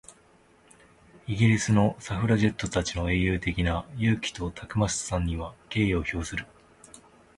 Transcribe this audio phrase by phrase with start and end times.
[1.27, 6.47] イギリスのサフラジェットたちの英雄的な勇気とたくましさには敬意を表する。